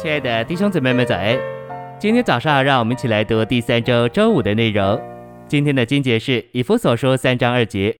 [0.00, 1.36] 亲爱的弟兄姊妹们，早安！
[1.98, 4.96] 今天早上，让我们一起来读第三周周五的内容。
[5.48, 7.96] 今天的经节是以弗所书三章二节：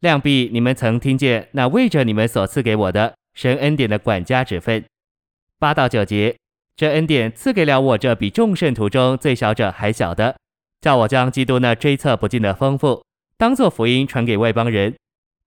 [0.00, 4.82] 量必你们曾听见那为着你们所赐给我的神恩典的管家职分。
[5.58, 6.34] 八到九节，
[6.76, 10.36] 这恩典赐给了我这比众圣徒中最小者还小的，
[10.80, 13.04] 叫我将基督那追测不尽的丰富，
[13.36, 14.94] 当作福音传给外邦人。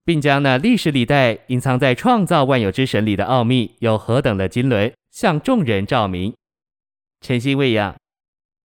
[0.05, 6.31] 并将那历史历代隐藏在创造万有之神里的奥秘，有何等的经纶，向众人照明。
[7.21, 7.95] 晨星喂养，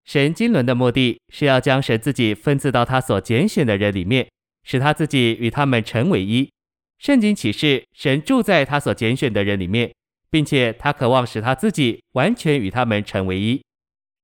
[0.03, 4.29] 神经纶的目的是要将神自己分赐到他所拣选的人里面，
[4.65, 6.51] 使他自己与他们成为一。
[6.99, 9.93] 圣经启示神住在他所拣选的人里面，
[10.29, 13.61] 并且他渴望使他自己完全与他们成为一。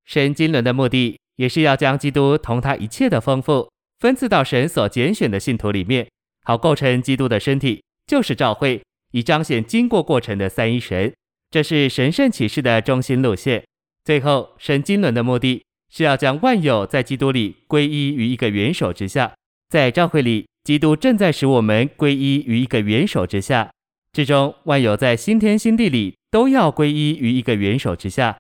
[0.04, 6.06] 神经纶的目的也是要将基督同他一切的丰富分赐到神所拣选的信徒里面。
[6.44, 11.14] 好构成基督的身体，就是教会，以彰显经过过程的三一神。
[11.50, 13.64] 这是神圣启示的中心路线。
[14.04, 19.34] 最后，神经轮的目的是要将万有在基督里归依于一个元首之下。
[19.70, 23.70] 在教会里，基督正在使我们归依于一个元首之下。
[24.14, 28.38] 至终，万有在新天新地里都要归依于一个元首之下。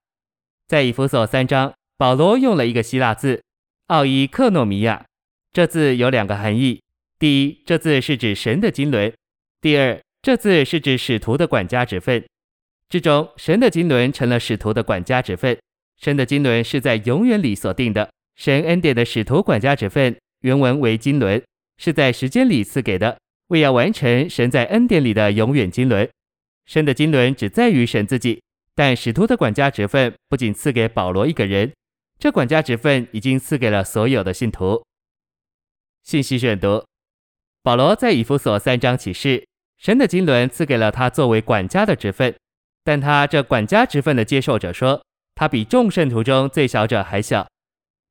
[0.67, 3.44] 在以弗所三章，保罗用了一个希腊字
[3.88, 5.05] “奥伊克诺米亚”，
[5.53, 6.81] 这字有两个含义。
[7.19, 9.13] 第一，这字是指神的经纶；
[9.61, 12.23] 第二，这字是指使徒的管家之分。
[12.89, 15.57] 至终，神的经纶成了使徒的管家职分。
[15.99, 18.09] 神的经纶是在永远里所定的。
[18.35, 21.44] 神恩典的使徒管家职分，原文为经纶，
[21.77, 26.07] 是在时间里赐给的，为要完成神在恩典里的永远经纶。
[26.66, 28.41] 神的经纶只在于神自己，
[28.75, 31.73] 但使徒的管家职分不仅赐给保罗一个人，
[32.19, 34.83] 这管家职分已经赐给了所有的信徒。
[36.03, 36.85] 信息选读。
[37.63, 39.45] 保罗在以弗所三章启示，
[39.77, 42.33] 神的经纶赐给了他作为管家的职分，
[42.88, 45.03] 但他这管家职分的接受者说，
[45.35, 47.45] 他比众圣徒中最小者还小。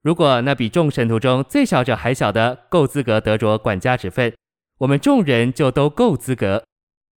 [0.02, 4.34] 如果那比众圣徒中最小者还小的够资格得着管家职分，
[4.80, 6.62] 我们众人就都够资格。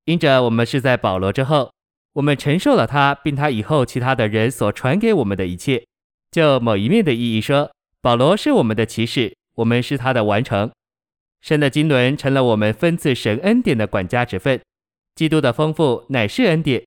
[0.05, 1.73] 因着我们是在保罗之后，
[2.13, 5.83] 我们承受了他，并他以后其他的人所传给我们的一切。
[6.31, 7.69] 就某一面的意义说，
[8.01, 10.71] 保罗是我们的骑士，我们是他的完成。
[11.41, 14.61] 神的经纶成了我们分赐神恩典的管家职分，
[15.13, 16.85] 基督的丰富乃是恩典。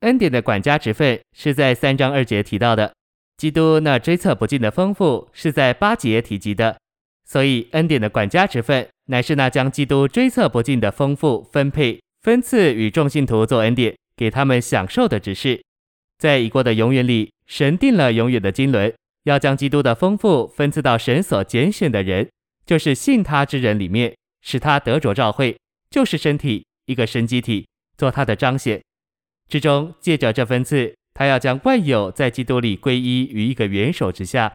[0.00, 2.94] 恩典的管家职分是在三章二节提到的，
[3.36, 6.78] 基督那追测不尽的丰富是在八节提及的。
[7.26, 15.62] 所以，恩典的管家职分乃是那将基督追测不尽的丰富分配分赐与众信徒做恩典，给他们享受的职事。
[16.18, 18.94] 在已过的永远里，神定了永远的经纶，
[19.24, 22.26] 要将基督的丰富分赐到神所拣选的人。
[22.64, 25.58] 就是信他之人里面，使他得着召会，
[25.90, 27.66] 就是身体一个神机体，
[27.98, 28.80] 做他的彰显。
[29.50, 34.54] 之中借着这分赐，他要将万有在基督里归依于一个元首之下。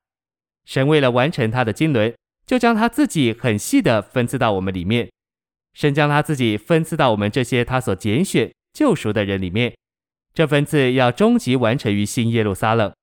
[0.63, 2.15] 神为了完成他的经纶，
[2.47, 5.09] 就将他自己很细的分赐到我们里面。
[5.73, 9.75] 神将他自己分赐到我们这些他所拣选救赎的人里面。
[10.33, 12.93] 这分赐要终极完成于新耶路撒冷。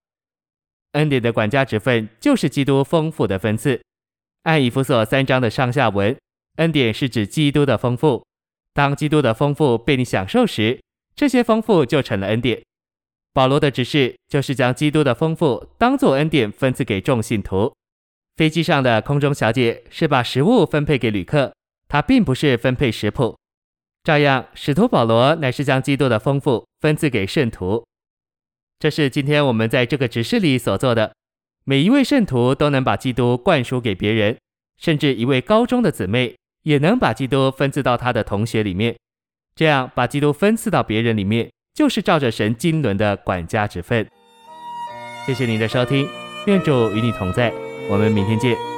[0.92, 3.80] 恩典的管家职分就是基督丰富的分赐。
[4.44, 6.16] 按以弗所三章的上下文，
[6.56, 8.24] 恩典是指基督的丰富。
[8.72, 10.80] 当基督的丰富被你享受时，
[11.14, 12.62] 这些丰富就成了恩典。
[13.32, 17.72] 保罗的指示就是将基督的丰富当作恩典分赐给众信徒。
[18.36, 21.54] 飞机上的空中小姐是把食物分配给旅客，
[21.88, 23.36] 她并不是分配食谱。
[24.04, 27.86] 照样，使徒保罗乃是将基督的丰富分赐给圣徒。
[28.78, 31.14] 这是今天我们在这个指示里所做的。
[31.64, 34.36] 每一位圣徒都能把基督灌输给别人，
[34.76, 36.34] 甚至一位高中的姊妹
[36.64, 38.96] 也能把基督分赐到她的同学里面。
[39.54, 44.06] 这样把基督分赐到别人里面，就是照着神经纶的管家职分。
[45.26, 46.08] 谢谢您的收听，
[46.46, 47.52] 愿主与你同在，
[47.88, 48.71] 我们明天见。